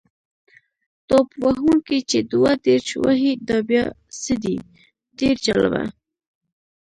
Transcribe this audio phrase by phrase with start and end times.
[1.07, 3.83] توپ وهونکی چې دوه دېرش وهي دا بیا
[4.23, 4.55] څه دی؟
[5.19, 5.83] ډېر جالبه.